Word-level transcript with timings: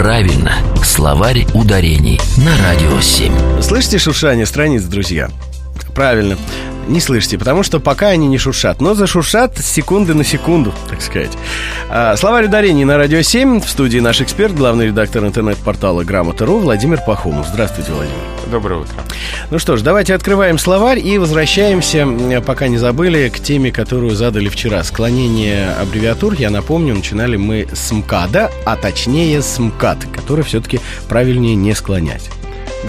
Правильно. 0.00 0.54
Словарь 0.82 1.46
ударений 1.52 2.18
на 2.38 2.56
Радио 2.56 3.02
7. 3.02 3.60
Слышите 3.60 3.98
шуршание 3.98 4.46
страниц, 4.46 4.84
друзья? 4.84 5.28
Правильно. 5.94 6.38
Не 6.90 6.98
слышите, 6.98 7.38
потому 7.38 7.62
что 7.62 7.78
пока 7.78 8.08
они 8.08 8.26
не 8.26 8.36
шуршат, 8.36 8.80
но 8.80 8.94
зашуршат 8.94 9.58
с 9.58 9.64
секунды 9.64 10.12
на 10.12 10.24
секунду, 10.24 10.74
так 10.88 11.00
сказать. 11.00 11.30
А, 11.88 12.16
словарь 12.16 12.46
ударений 12.46 12.84
на 12.84 12.96
Радио 12.96 13.22
7. 13.22 13.60
В 13.60 13.68
студии 13.68 14.00
наш 14.00 14.20
эксперт, 14.20 14.56
главный 14.56 14.88
редактор 14.88 15.24
интернет-портала 15.24 16.02
Грамота.ру 16.02 16.58
Владимир 16.58 17.00
Пахомов. 17.06 17.46
Здравствуйте, 17.46 17.92
Владимир. 17.92 18.18
Доброе 18.50 18.80
утро. 18.80 18.94
Ну 19.52 19.60
что 19.60 19.76
ж, 19.76 19.82
давайте 19.82 20.14
открываем 20.14 20.58
словарь 20.58 20.98
и 20.98 21.16
возвращаемся, 21.18 22.08
пока 22.44 22.66
не 22.66 22.76
забыли, 22.76 23.28
к 23.28 23.38
теме, 23.38 23.70
которую 23.70 24.16
задали 24.16 24.48
вчера. 24.48 24.82
Склонение 24.82 25.70
аббревиатур, 25.80 26.34
я 26.34 26.50
напомню, 26.50 26.96
начинали 26.96 27.36
мы 27.36 27.68
с 27.72 27.92
МКАДа, 27.92 28.50
а 28.64 28.74
точнее 28.74 29.42
с 29.42 29.60
МКАД, 29.60 30.06
который 30.12 30.42
все-таки 30.42 30.80
правильнее 31.08 31.54
не 31.54 31.72
склонять. 31.72 32.28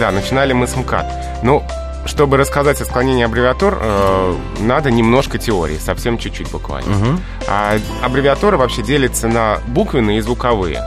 Да, 0.00 0.10
начинали 0.10 0.52
мы 0.54 0.66
с 0.66 0.74
МКАД. 0.74 1.06
Ну, 1.44 1.62
чтобы 2.06 2.36
рассказать 2.36 2.80
о 2.80 2.84
склонении 2.84 3.24
аббревиатур, 3.24 3.78
э, 3.80 4.36
надо 4.60 4.90
немножко 4.90 5.38
теории, 5.38 5.78
совсем 5.78 6.18
чуть-чуть 6.18 6.50
буквально. 6.50 6.96
Угу. 6.96 7.20
А 7.48 7.78
аббревиатуры 8.02 8.56
вообще 8.56 8.82
делятся 8.82 9.28
на 9.28 9.58
буквенные 9.68 10.18
и 10.18 10.20
звуковые. 10.20 10.82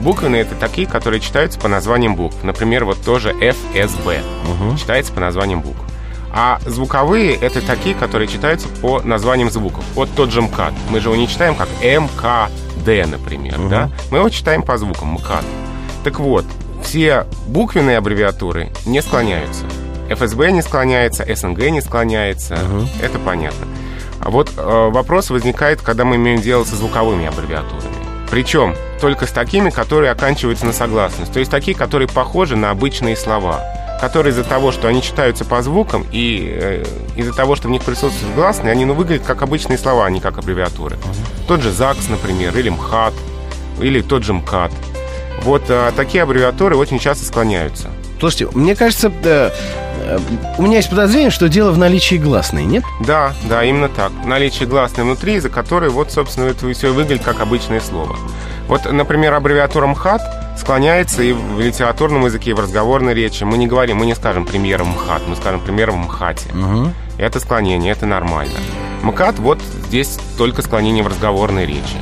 Буквенные 0.00 0.42
это 0.42 0.54
такие, 0.54 0.86
которые 0.86 1.20
читаются 1.20 1.58
по 1.58 1.68
названиям 1.68 2.16
букв. 2.16 2.42
Например, 2.42 2.84
вот 2.84 3.02
тоже 3.04 3.32
FSB 3.32 4.22
угу. 4.50 4.76
читается 4.76 5.12
по 5.12 5.20
названиям 5.20 5.60
букв. 5.60 5.80
А 6.32 6.60
звуковые 6.64 7.34
это 7.34 7.60
такие, 7.60 7.94
которые 7.94 8.28
читаются 8.28 8.68
по 8.68 9.00
названиям 9.02 9.50
звуков. 9.50 9.84
Вот 9.94 10.08
тот 10.14 10.30
же 10.30 10.42
МКАД. 10.42 10.72
Мы 10.90 11.00
же 11.00 11.08
его 11.08 11.16
не 11.16 11.28
читаем 11.28 11.54
как 11.54 11.68
МКД, 11.82 13.10
например, 13.10 13.58
угу. 13.60 13.68
да? 13.68 13.90
Мы 14.10 14.18
его 14.18 14.28
читаем 14.28 14.62
по 14.62 14.78
звукам 14.78 15.08
МКАД. 15.14 15.44
Так 16.04 16.18
вот, 16.18 16.46
все 16.82 17.26
буквенные 17.46 17.98
аббревиатуры 17.98 18.70
не 18.86 19.02
склоняются. 19.02 19.64
ФСБ 20.10 20.50
не 20.52 20.62
склоняется, 20.62 21.24
СНГ 21.34 21.70
не 21.70 21.80
склоняется. 21.80 22.54
Угу. 22.54 22.88
Это 23.02 23.18
понятно. 23.18 23.66
А 24.20 24.30
вот 24.30 24.50
э, 24.56 24.88
вопрос 24.90 25.30
возникает, 25.30 25.80
когда 25.80 26.04
мы 26.04 26.16
имеем 26.16 26.40
дело 26.40 26.64
со 26.64 26.76
звуковыми 26.76 27.26
аббревиатурами. 27.26 27.94
Причем 28.30 28.76
только 29.00 29.26
с 29.26 29.30
такими, 29.30 29.70
которые 29.70 30.12
оканчиваются 30.12 30.66
на 30.66 30.72
согласность. 30.72 31.32
То 31.32 31.38
есть 31.38 31.50
такие, 31.50 31.76
которые 31.76 32.06
похожи 32.08 32.56
на 32.56 32.70
обычные 32.70 33.16
слова. 33.16 33.60
Которые 34.00 34.32
из-за 34.32 34.44
того, 34.44 34.72
что 34.72 34.88
они 34.88 35.02
читаются 35.02 35.44
по 35.44 35.62
звукам, 35.62 36.06
и 36.10 36.58
э, 36.60 36.84
из-за 37.16 37.32
того, 37.32 37.56
что 37.56 37.68
в 37.68 37.70
них 37.70 37.82
присутствуют 37.82 38.34
гласные, 38.34 38.72
они 38.72 38.84
ну, 38.84 38.94
выглядят 38.94 39.26
как 39.26 39.42
обычные 39.42 39.78
слова, 39.78 40.06
а 40.06 40.10
не 40.10 40.20
как 40.20 40.38
аббревиатуры. 40.38 40.96
Угу. 40.96 41.46
Тот 41.48 41.62
же 41.62 41.70
ЗАГС, 41.70 42.08
например, 42.08 42.56
или 42.56 42.68
МХАТ, 42.68 43.14
или 43.80 44.00
тот 44.00 44.22
же 44.22 44.32
МКАТ. 44.32 44.72
Вот 45.42 45.64
э, 45.68 45.92
такие 45.96 46.22
аббревиатуры 46.22 46.76
очень 46.76 46.98
часто 46.98 47.24
склоняются. 47.24 47.88
Слушайте, 48.20 48.48
мне 48.54 48.76
кажется, 48.76 49.10
э, 49.24 49.50
у 50.58 50.62
меня 50.62 50.76
есть 50.78 50.90
подозрение, 50.90 51.30
что 51.30 51.48
дело 51.48 51.70
в 51.72 51.78
наличии 51.78 52.16
гласной, 52.16 52.64
нет? 52.64 52.84
Да, 53.00 53.32
да, 53.48 53.64
именно 53.64 53.88
так. 53.88 54.12
Наличие 54.24 54.68
гласной 54.68 55.04
внутри, 55.04 55.34
из-за 55.34 55.48
которой 55.48 55.90
вот, 55.90 56.12
собственно, 56.12 56.46
это 56.46 56.72
все 56.72 56.92
выглядит 56.92 57.24
как 57.24 57.40
обычное 57.40 57.80
слово. 57.80 58.16
Вот, 58.68 58.90
например, 58.90 59.34
аббревиатура 59.34 59.86
МХАТ 59.88 60.22
склоняется 60.58 61.22
и 61.22 61.32
в 61.32 61.60
литературном 61.60 62.26
языке, 62.26 62.50
и 62.50 62.52
в 62.52 62.60
разговорной 62.60 63.14
речи. 63.14 63.42
Мы 63.44 63.58
не 63.58 63.66
говорим, 63.66 63.96
мы 63.96 64.06
не 64.06 64.14
скажем 64.14 64.46
премьером 64.46 64.88
МХАТ, 64.90 65.22
мы 65.26 65.36
скажем 65.36 65.60
премьером 65.60 65.98
МХАТе. 66.00 66.50
Угу. 66.50 66.92
Это 67.18 67.40
склонение, 67.40 67.92
это 67.92 68.06
нормально. 68.06 68.54
МКАТ 69.02 69.38
вот 69.38 69.58
здесь 69.88 70.18
только 70.38 70.62
склонение 70.62 71.02
в 71.02 71.08
разговорной 71.08 71.66
речи, 71.66 71.96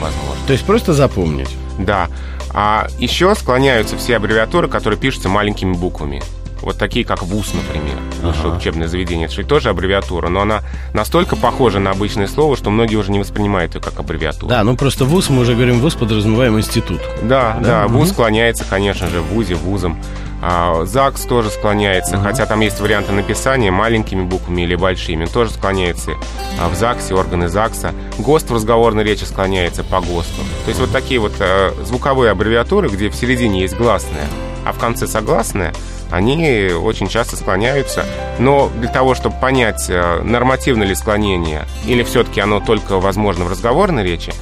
возможно. 0.00 0.46
То 0.46 0.52
есть 0.52 0.64
просто 0.64 0.92
запомнить? 0.92 1.54
Да. 1.78 2.08
А 2.52 2.88
еще 2.98 3.34
склоняются 3.34 3.96
все 3.96 4.16
аббревиатуры, 4.16 4.68
которые 4.68 4.98
пишутся 4.98 5.28
маленькими 5.28 5.74
буквами. 5.74 6.22
Вот 6.62 6.78
такие, 6.78 7.04
как 7.04 7.22
ВУЗ, 7.22 7.52
например, 7.54 7.96
ага. 8.22 8.56
учебное 8.56 8.88
заведение. 8.88 9.26
Это 9.26 9.34
же 9.34 9.44
тоже 9.44 9.70
аббревиатура, 9.70 10.28
но 10.28 10.40
она 10.40 10.62
настолько 10.92 11.36
похожа 11.36 11.78
на 11.78 11.90
обычное 11.90 12.26
слово, 12.26 12.56
что 12.56 12.70
многие 12.70 12.96
уже 12.96 13.10
не 13.12 13.18
воспринимают 13.18 13.74
ее 13.74 13.80
как 13.80 13.98
аббревиатуру. 13.98 14.48
Да, 14.48 14.62
ну 14.64 14.76
просто 14.76 15.04
ВУЗ, 15.04 15.30
мы 15.30 15.40
уже 15.42 15.54
говорим 15.54 15.80
ВУЗ, 15.80 15.94
подразумеваем 15.94 16.58
институт. 16.58 17.00
Да, 17.22 17.58
да, 17.60 17.80
да 17.80 17.86
угу. 17.86 17.98
ВУЗ 17.98 18.10
склоняется, 18.10 18.64
конечно 18.68 19.08
же, 19.08 19.20
в 19.20 19.26
ВУЗе, 19.26 19.54
ВУЗом. 19.54 19.98
А, 20.40 20.84
ЗАГС 20.84 21.24
тоже 21.26 21.50
склоняется, 21.50 22.16
uh-huh. 22.16 22.22
хотя 22.22 22.46
там 22.46 22.60
есть 22.60 22.80
варианты 22.80 23.12
написания 23.12 23.70
маленькими 23.70 24.22
буквами 24.22 24.62
или 24.62 24.76
большими, 24.76 25.26
тоже 25.26 25.50
склоняется 25.50 26.12
а 26.60 26.68
в 26.68 26.74
ЗАГСе, 26.74 27.14
органы 27.14 27.48
ЗАГСа. 27.48 27.92
ГОСТ 28.18 28.50
в 28.50 28.54
разговорной 28.54 29.04
речи 29.04 29.24
склоняется 29.24 29.84
по 29.84 30.00
ГОСТу. 30.00 30.42
То 30.64 30.68
есть 30.68 30.80
вот 30.80 30.90
такие 30.90 31.20
вот 31.20 31.32
э, 31.40 31.72
звуковые 31.84 32.30
аббревиатуры, 32.30 32.88
где 32.88 33.08
в 33.10 33.14
середине 33.14 33.62
есть 33.62 33.76
гласная, 33.76 34.26
а 34.64 34.72
в 34.72 34.78
конце 34.78 35.06
согласная, 35.06 35.72
они 36.10 36.70
очень 36.70 37.08
часто 37.08 37.36
склоняются. 37.36 38.04
Но 38.38 38.70
для 38.76 38.88
того, 38.88 39.14
чтобы 39.14 39.36
понять, 39.40 39.86
э, 39.88 40.20
нормативно 40.22 40.84
ли 40.84 40.94
склонение, 40.94 41.66
или 41.86 42.02
все-таки 42.02 42.40
оно 42.40 42.60
только 42.60 42.98
возможно 42.98 43.44
в 43.44 43.50
разговорной 43.50 44.04
речи, 44.04 44.32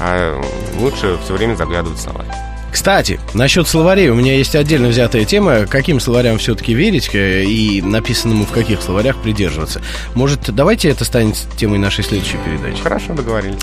э, 0.00 0.40
лучше 0.78 1.18
все 1.24 1.34
время 1.34 1.54
заглядывать 1.54 1.98
в 1.98 2.02
словарь. 2.02 2.53
Кстати, 2.74 3.20
насчет 3.34 3.68
словарей 3.68 4.08
у 4.08 4.16
меня 4.16 4.36
есть 4.36 4.56
отдельно 4.56 4.88
взятая 4.88 5.24
тема, 5.24 5.64
каким 5.64 6.00
словарям 6.00 6.38
все-таки 6.38 6.74
верить 6.74 7.08
э, 7.14 7.44
и 7.44 7.80
написанному 7.80 8.44
в 8.46 8.50
каких 8.50 8.82
словарях 8.82 9.16
придерживаться. 9.22 9.80
Может, 10.14 10.52
давайте 10.52 10.88
это 10.88 11.04
станет 11.04 11.36
темой 11.56 11.78
нашей 11.78 12.02
следующей 12.02 12.36
передачи? 12.44 12.82
Хорошо, 12.82 13.14
договорились. 13.14 13.60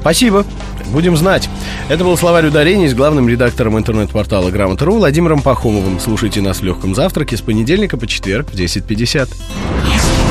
Спасибо. 0.00 0.46
Будем 0.86 1.14
знать. 1.14 1.50
Это 1.90 2.04
был 2.04 2.16
словарь 2.16 2.46
ударений 2.46 2.88
с 2.88 2.94
главным 2.94 3.28
редактором 3.28 3.76
интернет-портала 3.76 4.50
Грамота.ру 4.50 4.96
Владимиром 4.96 5.42
Пахомовым. 5.42 6.00
Слушайте 6.00 6.40
нас 6.40 6.60
в 6.60 6.64
легком 6.64 6.94
завтраке 6.94 7.36
с 7.36 7.42
понедельника 7.42 7.98
по 7.98 8.06
четверг 8.06 8.48
в 8.50 8.54
10.50. 8.54 9.28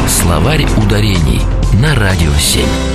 Словарь 0.07 0.65
ударений 0.83 1.41
на 1.79 1.93
Радио 1.93 2.33
7. 2.33 2.92